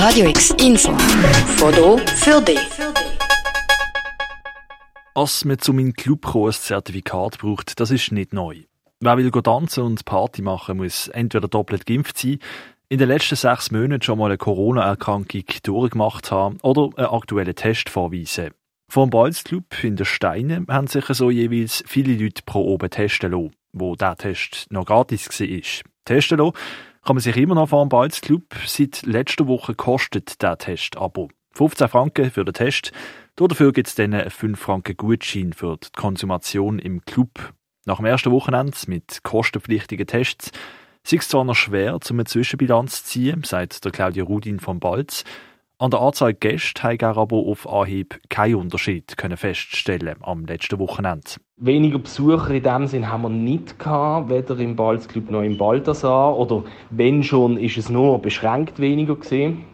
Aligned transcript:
Radio 0.00 0.28
X 0.28 0.50
Info. 0.64 0.92
Foto 1.56 1.98
für 1.98 2.40
dich. 2.40 2.60
Dass 5.12 5.44
man 5.44 5.58
zu 5.58 5.72
meinem 5.72 5.92
Club 5.92 6.24
ein 6.36 6.52
Zertifikat 6.52 7.38
braucht, 7.38 7.80
das 7.80 7.90
ist 7.90 8.12
nicht 8.12 8.32
neu. 8.32 8.62
Wer 9.00 9.16
will 9.16 9.32
tanzen 9.32 9.82
und 9.82 10.04
Party 10.04 10.40
machen, 10.40 10.76
muss 10.76 11.08
entweder 11.08 11.48
doppelt 11.48 11.84
geimpft 11.84 12.16
sein, 12.16 12.38
in 12.88 13.00
den 13.00 13.08
letzten 13.08 13.34
sechs 13.34 13.72
Monaten 13.72 14.00
schon 14.02 14.20
mal 14.20 14.26
eine 14.26 14.38
Corona-Erkrankung 14.38 15.42
durchgemacht 15.64 16.30
haben 16.30 16.58
oder 16.62 16.90
einen 16.96 17.08
aktuellen 17.08 17.56
Test 17.56 17.90
vorweisen. 17.90 18.50
Vom 18.88 19.10
Balzclub 19.10 19.64
in 19.82 19.96
den 19.96 20.06
Steinen 20.06 20.68
haben 20.68 20.86
sich 20.86 21.06
so 21.06 21.28
jeweils 21.28 21.82
viele 21.88 22.14
Leute 22.14 22.42
pro 22.46 22.62
oben 22.62 22.88
testen 22.88 23.32
lassen, 23.32 23.50
wo 23.72 23.96
der 23.96 24.14
Test 24.14 24.68
noch 24.70 24.86
gratis 24.86 25.28
war. 25.28 25.84
Testen 26.04 26.38
lassen 26.38 26.54
kann 27.08 27.16
man 27.16 27.22
sich 27.22 27.38
immer 27.38 27.54
noch 27.54 27.70
vor 27.70 27.82
dem 27.82 27.88
Balzclub. 27.88 28.54
Seit 28.66 29.06
letzter 29.06 29.46
Woche 29.46 29.74
kostet 29.74 30.42
der 30.42 30.58
Test 30.58 30.98
Abo. 30.98 31.30
15 31.52 31.88
Franken 31.88 32.30
für 32.30 32.44
den 32.44 32.52
Test. 32.52 32.92
Dafür 33.34 33.72
gibt 33.72 33.88
es 33.88 33.94
dann 33.94 34.12
einen 34.12 34.28
5 34.28 34.60
Franken 34.60 34.94
Gutschein 34.94 35.54
für 35.54 35.78
die 35.78 35.88
Konsumation 35.96 36.78
im 36.78 37.00
Club. 37.06 37.54
Nach 37.86 37.96
dem 37.96 38.04
ersten 38.04 38.30
Wochenende 38.30 38.76
mit 38.88 39.22
kostenpflichtigen 39.22 40.06
Tests 40.06 40.52
sei 41.02 41.16
es 41.16 41.28
zwar 41.28 41.44
noch 41.44 41.54
schwer, 41.54 41.98
zum 42.02 42.18
eine 42.18 42.26
Zwischenbilanz 42.26 43.04
zu 43.04 43.10
ziehen, 43.10 43.42
sagt 43.42 43.82
der 43.86 43.90
Claudia 43.90 44.24
Rudin 44.24 44.60
vom 44.60 44.78
Balz. 44.78 45.24
An 45.80 45.92
der 45.92 46.00
Anzahl 46.00 46.34
Gäste 46.34 46.82
haben 46.82 46.98
er 46.98 47.16
aber 47.16 47.36
auf 47.36 47.68
Anhieb 47.68 48.18
keinen 48.28 48.56
Unterschied 48.56 49.16
können 49.16 49.36
feststellen 49.36 50.16
am 50.22 50.44
letzten 50.44 50.80
Wochenende. 50.80 51.30
Weniger 51.56 52.00
Besucher 52.00 52.50
in 52.50 52.64
dem 52.64 52.88
Sinn 52.88 53.08
haben 53.08 53.22
wir 53.22 53.28
nicht 53.28 53.78
gehabt, 53.78 54.28
weder 54.28 54.58
im 54.58 54.74
Balzclub 54.74 55.30
noch 55.30 55.42
im 55.42 55.56
Balthasar. 55.56 56.36
Oder 56.36 56.64
wenn 56.90 57.22
schon, 57.22 57.58
ist 57.58 57.76
es 57.76 57.90
nur 57.90 58.20
beschränkt 58.20 58.80
weniger 58.80 59.14
gesehen. 59.14 59.66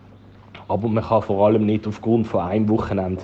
Aber 0.68 0.88
man 0.88 1.02
kann 1.02 1.22
vor 1.22 1.46
allem 1.46 1.64
nicht 1.64 1.86
aufgrund 1.86 2.26
von 2.26 2.42
einem 2.42 2.68
Wochenende 2.68 3.22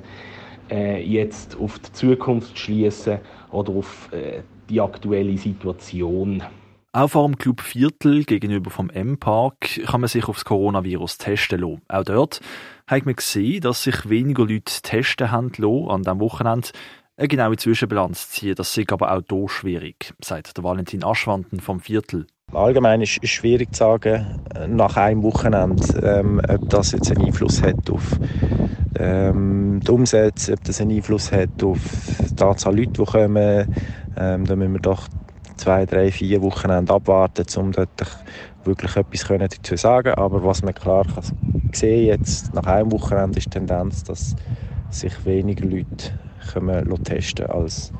äh, 0.71 1.03
jetzt 1.03 1.59
auf 1.61 1.79
die 1.81 1.93
Zukunft 1.93 2.59
schließen 2.59 3.19
oder 3.51 3.75
auf 3.75 4.11
äh, 4.11 4.41
die 4.71 4.81
aktuelle 4.81 5.37
Situation. 5.37 6.43
Auch 6.93 7.11
vor 7.11 7.25
dem 7.25 7.39
Club 7.39 7.61
Viertel 7.61 8.25
gegenüber 8.25 8.69
vom 8.69 8.91
M-Park 8.91 9.81
kann 9.87 10.01
man 10.01 10.09
sich 10.09 10.27
aufs 10.27 10.45
Coronavirus 10.45 11.19
testen 11.19 11.61
lassen. 11.61 11.83
Auch 11.87 12.03
dort 12.03 12.41
hat 12.89 13.07
man 13.07 13.15
gesehen, 13.15 13.61
dass 13.61 13.85
sich 13.85 14.09
weniger 14.09 14.45
Leute 14.45 14.83
testen 14.83 15.31
haben 15.31 15.53
lassen 15.57 15.89
an 15.89 16.03
diesem 16.03 16.19
Wochenende. 16.19 16.71
Eine 17.17 17.29
genaue 17.29 17.57
Zwischenbilanz 17.57 18.31
ziehen, 18.31 18.57
das 18.57 18.77
ist 18.77 18.93
aber 18.93 19.13
auch 19.13 19.23
hier 19.29 19.49
schwierig, 19.49 20.15
sagt 20.21 20.57
der 20.57 20.65
Valentin 20.65 21.05
Aschwanden 21.05 21.61
vom 21.61 21.79
Viertel. 21.79 22.27
Allgemein 22.53 23.03
ist 23.03 23.21
es 23.23 23.31
schwierig 23.31 23.73
zu 23.73 23.79
sagen, 23.79 24.41
nach 24.67 24.97
einem 24.97 25.23
Wochenende, 25.23 25.97
ähm, 26.03 26.41
ob 26.49 26.71
das 26.71 26.91
jetzt 26.91 27.13
einen 27.13 27.27
Einfluss 27.27 27.63
hat 27.63 27.89
auf 27.89 28.19
ähm, 28.99 29.79
die 29.79 29.91
Umsätze, 29.93 30.55
ob 30.55 30.65
das 30.65 30.81
einen 30.81 30.97
Einfluss 30.97 31.31
hat 31.31 31.63
auf 31.63 31.79
die 32.33 32.43
Anzahl 32.43 32.77
Leute, 32.77 32.93
die 32.95 33.05
kommen. 33.05 33.77
Ähm, 34.17 34.45
da 34.45 34.57
müssen 34.57 34.73
wir 34.73 34.81
doch 34.81 35.07
zwei, 35.61 35.87
drei, 35.87 36.11
vier 36.11 36.43
Wochenende 36.43 36.93
abwarten, 36.93 37.45
um 37.57 37.73
dort 37.73 37.89
wirklich 38.65 38.97
etwas 38.97 39.29
dazu 39.29 39.77
sagen 39.77 40.15
Aber 40.15 40.43
was 40.43 40.63
man 40.63 40.75
klar 40.75 41.05
kann 41.05 41.25
sehen 41.73 42.07
jetzt 42.07 42.53
nach 42.55 42.65
einem 42.65 42.91
Wochenende 42.93 43.39
ist 43.39 43.47
die 43.47 43.51
Tendenz, 43.51 44.03
dass 44.03 44.35
sich 44.91 45.25
weniger 45.25 45.67
Leute 45.67 46.13
können 46.53 47.05
testen 47.05 47.47
als 47.47 47.93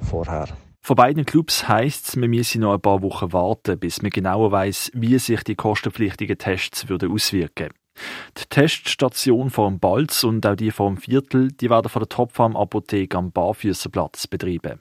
vorher. 0.00 0.48
Von 0.80 0.96
beiden 0.96 1.26
Clubs 1.26 1.68
heisst 1.68 2.08
es, 2.08 2.16
wir 2.16 2.28
müssen 2.28 2.62
noch 2.62 2.72
ein 2.72 2.80
paar 2.80 3.02
Wochen 3.02 3.32
warten, 3.32 3.78
bis 3.78 4.00
man 4.00 4.10
genauer 4.10 4.50
weiß, 4.50 4.92
wie 4.94 5.18
sich 5.18 5.42
die 5.42 5.56
kostenpflichtigen 5.56 6.38
Tests 6.38 6.88
würden 6.88 7.12
auswirken 7.12 7.68
die 8.36 8.46
Teststation 8.48 9.50
dem 9.70 9.80
Balz 9.80 10.24
und 10.24 10.46
auch 10.46 10.54
die 10.54 10.70
vor 10.70 10.88
dem 10.88 10.98
Viertel, 10.98 11.48
die 11.48 11.70
werden 11.70 11.88
von 11.88 12.00
der 12.00 12.08
Topfarm 12.08 12.56
Apotheke 12.56 13.16
am 13.16 13.32
Barfüßerplatz 13.32 14.26
betrieben. 14.26 14.78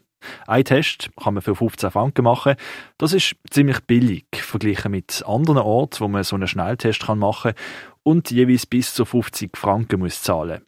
Ein 0.48 0.66
Test 0.66 1.10
kann 1.22 1.36
man 1.36 1.44
für 1.44 1.55
15 1.55 1.92
Franken 1.92 2.23
machen. 2.23 2.55
Das 2.98 3.14
ist 3.14 3.36
ziemlich 3.50 3.82
billig 3.82 4.26
verglichen 4.33 4.92
mit 4.92 5.23
anderen 5.26 5.60
Orten, 5.60 6.00
wo 6.00 6.08
man 6.08 6.23
so 6.23 6.36
einen 6.36 6.48
Schnelltest 6.48 7.08
machen 7.08 7.54
kann 7.54 7.64
und 8.04 8.32
jeweils 8.32 8.66
bis 8.66 8.94
zu 8.94 9.06
50 9.06 9.58
Franken 9.58 10.00
muss 10.00 10.23
zahlen. 10.23 10.64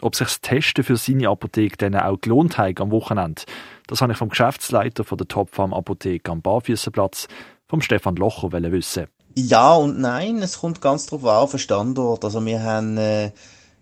Ob 0.00 0.14
sich 0.14 0.28
das 0.28 0.40
Testen 0.40 0.84
für 0.84 0.96
seine 0.96 1.28
Apotheke 1.28 1.76
dann 1.76 1.94
auch 1.94 2.20
gelohnt 2.20 2.58
hat 2.58 2.80
am 2.80 2.90
Wochenende, 2.90 3.42
das 3.86 4.00
habe 4.00 4.12
ich 4.12 4.18
vom 4.18 4.28
Geschäftsleiter 4.28 5.04
von 5.04 5.18
der 5.18 5.28
Topfarm 5.28 5.72
Apotheke 5.72 6.30
am 6.30 6.42
Barfüßerplatz, 6.42 7.28
vom 7.66 7.80
Stefan 7.80 8.16
Locher, 8.16 8.52
wissen. 8.52 9.06
Ja 9.36 9.74
und 9.74 9.98
nein, 9.98 10.38
es 10.38 10.60
kommt 10.60 10.80
ganz 10.80 11.06
drauf 11.06 11.24
an, 11.24 11.36
auf 11.36 11.50
den 11.50 11.58
Standort. 11.58 12.24
Also 12.24 12.44
wir 12.44 12.62
haben 12.62 12.96
äh, 12.98 13.32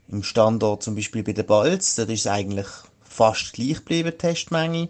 im 0.09 0.23
Standort 0.23 0.83
zum 0.83 0.95
Beispiel 0.95 1.23
bei 1.23 1.33
der 1.33 1.43
Balz, 1.43 1.95
da 1.97 2.05
ist 2.05 2.27
eigentlich 2.27 2.67
fast 3.13 3.53
gleich 3.53 3.77
geblieben, 3.77 4.13
Testmenge. 4.17 4.89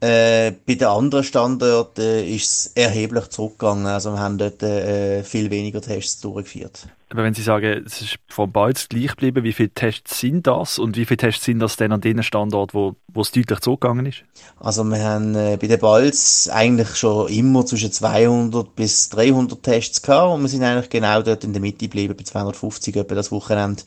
Äh, 0.00 0.52
bei 0.64 0.74
den 0.76 0.86
anderen 0.86 1.24
Standorten 1.24 2.24
ist 2.24 2.44
es 2.44 2.72
erheblich 2.76 3.28
zurückgegangen. 3.30 3.86
Also 3.86 4.12
wir 4.12 4.20
haben 4.20 4.38
dort 4.38 4.62
äh, 4.62 5.24
viel 5.24 5.50
weniger 5.50 5.80
Tests 5.80 6.20
durchgeführt. 6.20 6.86
Aber 7.10 7.24
wenn 7.24 7.34
Sie 7.34 7.42
sagen, 7.42 7.84
es 7.84 8.02
ist 8.02 8.16
von 8.28 8.52
bald 8.52 8.90
gleich 8.90 9.08
geblieben, 9.08 9.42
wie 9.42 9.52
viele 9.52 9.70
Tests 9.70 10.20
sind 10.20 10.46
das 10.46 10.78
und 10.78 10.96
wie 10.96 11.04
viele 11.04 11.16
Tests 11.16 11.44
sind 11.44 11.58
das 11.58 11.76
denn 11.76 11.90
an 11.90 12.00
den 12.00 12.22
Standorten, 12.22 12.74
wo, 12.74 12.94
wo 13.08 13.22
es 13.22 13.32
deutlich 13.32 13.58
zurückgegangen 13.58 14.06
ist? 14.06 14.24
Also 14.60 14.84
wir 14.84 15.02
haben 15.02 15.34
äh, 15.34 15.56
bei 15.60 15.66
den 15.66 15.80
Balz 15.80 16.48
eigentlich 16.52 16.94
schon 16.94 17.28
immer 17.28 17.66
zwischen 17.66 17.90
200 17.90 18.76
bis 18.76 19.08
300 19.08 19.62
Tests 19.62 20.02
gehabt 20.02 20.34
und 20.34 20.42
wir 20.42 20.48
sind 20.48 20.62
eigentlich 20.62 20.90
genau 20.90 21.22
dort 21.22 21.42
in 21.42 21.54
der 21.54 21.62
Mitte 21.62 21.86
geblieben, 21.86 22.14
bei 22.16 22.24
250 22.24 22.94
etwa 22.94 23.14
das 23.16 23.32
Wochenende. 23.32 23.82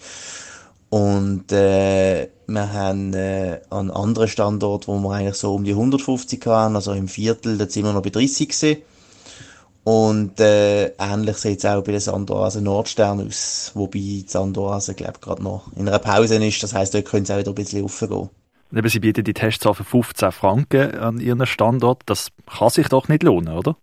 Und 0.91 1.53
äh, 1.53 2.28
wir 2.47 2.74
haben 2.74 3.13
äh, 3.13 3.62
an 3.69 3.90
anderen 3.91 4.28
Standorten, 4.28 4.91
wo 4.91 5.00
wir 5.00 5.16
eigentlich 5.16 5.35
so 5.35 5.56
um 5.56 5.63
die 5.63 5.72
150 5.72 6.46
haben, 6.46 6.75
also 6.75 6.91
im 6.91 7.07
Viertel, 7.07 7.57
da 7.57 7.66
sind 7.68 7.85
wir 7.85 7.94
noch 7.94 8.02
bei 8.02 8.09
30 8.09 8.50
gewesen. 8.50 8.81
Und 9.85 10.41
äh, 10.41 10.88
ähnlich 11.00 11.38
sieht 11.38 11.59
es 11.59 11.66
auch 11.66 11.81
bei 11.81 11.94
der 11.94 12.02
Sandoase 12.02 12.62
Nordstern 12.62 13.25
aus, 13.25 13.72
wobei 13.74 14.00
die 14.00 14.25
Sandoase, 14.28 14.94
glaube 14.94 15.13
ich, 15.16 15.22
gerade 15.22 15.41
noch 15.41 15.72
in 15.78 15.88
einer 15.88 15.97
Pause 15.97 16.46
ist. 16.46 16.62
Das 16.62 16.74
heisst, 16.74 16.94
dort 16.94 17.06
können 17.06 17.25
sie 17.25 17.34
auch 17.34 17.40
wieder 17.40 17.52
ein 17.52 17.56
bisschen 17.56 17.84
raufgehen. 17.84 18.29
Eben, 18.73 18.90
sie 18.90 19.00
bieten 19.00 19.23
die 19.23 19.34
Tests 19.34 19.63
für 19.63 19.73
15 19.73 20.34
Franken 20.34 20.94
an 20.96 21.22
ihren 21.22 21.46
Standort. 21.46 22.03
Das 22.06 22.28
kann 22.46 22.69
sich 22.69 22.90
doch 22.90 23.08
nicht 23.08 23.23
lohnen, 23.23 23.58
oder? 23.58 23.78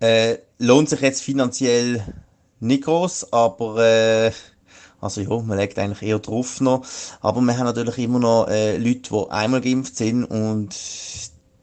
Äh, 0.00 0.38
lohnt 0.58 0.88
sich 0.88 1.02
jetzt 1.02 1.22
finanziell 1.22 2.02
nicht 2.58 2.82
groß, 2.82 3.32
aber 3.32 3.78
äh, 3.78 4.32
also 5.00 5.20
ja, 5.20 5.40
man 5.42 5.58
legt 5.58 5.78
eigentlich 5.78 6.02
eher 6.02 6.18
drauf 6.18 6.60
noch. 6.60 6.84
Aber 7.20 7.40
wir 7.40 7.56
haben 7.56 7.64
natürlich 7.64 7.98
immer 7.98 8.18
noch 8.18 8.48
äh, 8.48 8.76
Leute, 8.76 9.10
die 9.10 9.30
einmal 9.30 9.60
geimpft 9.60 9.96
sind 9.96 10.24
und 10.24 10.74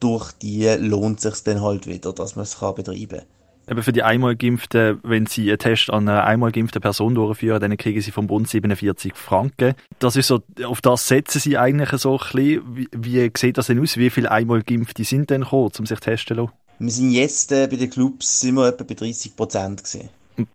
durch 0.00 0.32
die 0.32 0.66
lohnt 0.78 1.20
sich 1.20 1.42
dann 1.42 1.62
halt 1.62 1.86
wieder, 1.86 2.12
dass 2.12 2.36
man 2.36 2.44
es 2.44 2.54
betreiben 2.54 3.08
kann. 3.08 3.22
Eben 3.68 3.82
für 3.82 3.92
die 3.92 4.04
einmal 4.04 4.36
geimpften, 4.36 5.00
wenn 5.02 5.26
Sie 5.26 5.48
einen 5.48 5.58
Test 5.58 5.90
an 5.90 6.08
einer 6.08 6.22
einmal 6.22 6.52
geimpften 6.52 6.80
Person 6.80 7.16
durchführen, 7.16 7.60
dann 7.60 7.76
kriegen 7.76 8.00
Sie 8.00 8.12
vom 8.12 8.28
Bund 8.28 8.48
47 8.48 9.14
Franken. 9.16 9.74
Das 9.98 10.14
ist 10.14 10.28
so, 10.28 10.40
auf 10.64 10.80
das 10.80 11.08
setzen 11.08 11.40
Sie 11.40 11.58
eigentlich 11.58 11.90
so 12.00 12.12
ein 12.12 12.18
bisschen. 12.18 12.76
Wie, 12.76 12.88
wie 12.92 13.30
sieht 13.36 13.58
das 13.58 13.66
denn 13.66 13.82
aus? 13.82 13.96
Wie 13.96 14.10
viele 14.10 14.30
einmal 14.30 14.62
geimpfte 14.62 15.02
sind 15.02 15.30
denn 15.30 15.42
gekommen, 15.42 15.72
um 15.78 15.86
sich 15.86 15.98
testen 15.98 16.36
zu 16.36 16.42
lassen? 16.42 16.52
Wir 16.78 16.90
sind 16.92 17.10
jetzt 17.10 17.50
äh, 17.52 17.66
bei 17.68 17.76
den 17.76 17.90
Clubs 17.90 18.40
sind 18.40 18.54
wir 18.54 18.68
etwa 18.68 18.84
bei 18.84 18.94
30 18.94 19.34
Prozent 19.34 19.82
gesehen. 19.82 20.10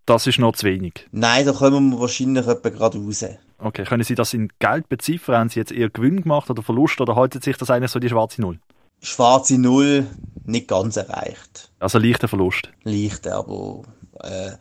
Das 0.06 0.26
ist 0.26 0.38
noch 0.38 0.54
zu 0.54 0.66
wenig. 0.66 1.06
Nein, 1.12 1.46
da 1.46 1.52
kommen 1.52 1.90
wir 1.90 2.00
wahrscheinlich 2.00 2.46
etwa 2.46 2.68
gerade 2.68 2.98
raus. 2.98 3.24
Okay, 3.58 3.84
können 3.84 4.02
Sie 4.02 4.14
das 4.14 4.34
in 4.34 4.48
Geld 4.58 4.88
beziffern? 4.88 5.36
Haben 5.36 5.48
Sie 5.48 5.60
jetzt 5.60 5.72
eher 5.72 5.88
Gewinn 5.88 6.22
gemacht 6.22 6.50
oder 6.50 6.62
Verlust 6.62 7.00
oder 7.00 7.16
haltet 7.16 7.44
sich 7.44 7.56
das 7.56 7.70
eigentlich 7.70 7.90
so 7.90 8.00
die 8.00 8.08
schwarze 8.08 8.40
Null? 8.40 8.58
Schwarze 9.00 9.58
Null 9.58 10.06
nicht 10.44 10.68
ganz 10.68 10.96
erreicht. 10.96 11.70
Also 11.78 11.98
leichter 11.98 12.28
Verlust? 12.28 12.70
Leichter, 12.84 13.36
aber 13.36 13.82
äh, 14.20 14.52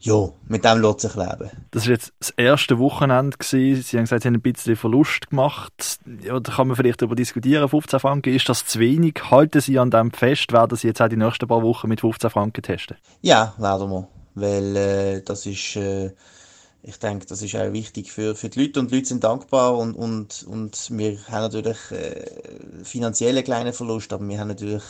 ja, 0.00 0.28
mit 0.46 0.64
dem 0.64 0.80
lässt 0.80 1.00
sich 1.00 1.14
leben. 1.14 1.50
Das 1.72 1.86
war 1.86 1.92
jetzt 1.92 2.12
das 2.20 2.30
erste 2.30 2.78
Wochenende. 2.78 3.36
Gewesen. 3.36 3.82
Sie 3.82 3.96
haben 3.96 4.04
gesagt, 4.04 4.22
Sie 4.22 4.28
haben 4.28 4.34
ein 4.34 4.40
bisschen 4.40 4.76
Verlust 4.76 5.30
gemacht. 5.30 5.98
Ja, 6.22 6.38
da 6.38 6.52
kann 6.52 6.68
man 6.68 6.76
vielleicht 6.76 7.02
darüber 7.02 7.16
diskutieren. 7.16 7.68
15 7.68 8.00
Franken, 8.00 8.34
ist 8.34 8.48
das 8.48 8.64
zu 8.64 8.78
wenig? 8.78 9.14
Halten 9.30 9.60
Sie 9.60 9.78
an 9.78 9.90
dem 9.90 10.12
fest? 10.12 10.52
Werden 10.52 10.76
Sie 10.76 10.86
jetzt 10.86 11.02
auch 11.02 11.08
die 11.08 11.16
nächsten 11.16 11.48
paar 11.48 11.62
Wochen 11.62 11.88
mit 11.88 12.00
15 12.00 12.30
Franken 12.30 12.62
testen? 12.62 12.96
Ja, 13.22 13.54
werden 13.58 13.90
wir 13.90 14.08
weil 14.40 14.76
äh, 14.76 15.22
das 15.22 15.46
ist, 15.46 15.76
äh, 15.76 16.12
ich 16.82 16.98
denke, 16.98 17.26
das 17.26 17.42
ist 17.42 17.54
auch 17.56 17.72
wichtig 17.72 18.12
für, 18.12 18.34
für 18.34 18.48
die 18.48 18.62
Leute 18.62 18.80
und 18.80 18.90
die 18.90 18.96
Leute 18.96 19.08
sind 19.08 19.24
dankbar 19.24 19.76
und, 19.76 19.94
und, 19.94 20.46
und 20.48 20.88
wir 20.90 21.18
haben 21.28 21.42
natürlich 21.42 21.78
äh, 21.90 22.24
finanzielle 22.84 23.42
kleine 23.42 23.72
Verlust, 23.72 24.12
aber 24.12 24.26
wir 24.28 24.38
haben 24.38 24.48
natürlich 24.48 24.82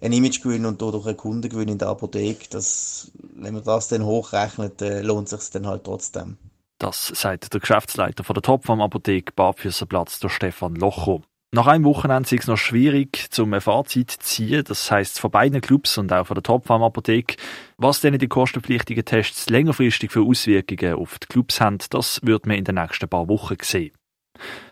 ein 0.00 0.12
Imagegewinn 0.12 0.66
und 0.66 0.82
dadurch 0.82 1.06
einen 1.06 1.16
Kundengewinn 1.16 1.68
in 1.68 1.78
der 1.78 1.88
Apotheke. 1.88 2.46
Das, 2.50 3.12
wenn 3.34 3.54
man 3.54 3.64
das 3.64 3.88
dann 3.88 4.04
hochrechnet, 4.04 4.82
äh, 4.82 5.02
lohnt 5.02 5.28
sich 5.28 5.50
dann 5.50 5.66
halt 5.66 5.84
trotzdem. 5.84 6.38
Das 6.78 7.06
sagt 7.06 7.52
der 7.52 7.60
Geschäftsleiter 7.60 8.24
von 8.24 8.34
der 8.34 8.42
Topfarm 8.42 8.80
Apotheke 8.80 9.32
Barfüßerplatz, 9.32 10.18
der 10.18 10.28
Stefan 10.28 10.74
Locho. 10.74 11.22
Nach 11.54 11.66
einem 11.66 11.84
Wochenende 11.84 12.34
ist 12.34 12.44
es 12.44 12.48
noch 12.48 12.56
schwierig, 12.56 13.26
zum 13.30 13.52
Fazit 13.60 14.10
zu 14.10 14.18
ziehen. 14.20 14.64
Das 14.66 14.90
heisst, 14.90 15.20
von 15.20 15.30
beiden 15.30 15.60
Clubs 15.60 15.98
und 15.98 16.10
auch 16.10 16.26
von 16.26 16.34
der 16.34 16.42
Topfarm 16.42 16.82
Apotheke. 16.82 17.36
Was 17.76 18.00
denn 18.00 18.16
die 18.16 18.26
kostenpflichtigen 18.26 19.04
Tests 19.04 19.50
längerfristig 19.50 20.10
für 20.10 20.22
Auswirkungen 20.22 20.94
auf 20.94 21.18
die 21.18 21.26
Clubs 21.26 21.60
haben, 21.60 21.76
das 21.90 22.20
wird 22.22 22.46
man 22.46 22.56
in 22.56 22.64
den 22.64 22.76
nächsten 22.76 23.06
paar 23.06 23.28
Wochen 23.28 23.56
sehen. 23.60 23.92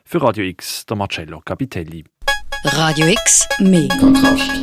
Für 0.06 0.22
Radio 0.22 0.44
X, 0.44 0.86
der 0.86 0.96
Marcello 0.96 1.42
Capitelli. 1.44 2.02
Radio 2.64 3.08
X, 3.08 3.46
mehr 3.58 3.88
Kontrast. 3.88 4.62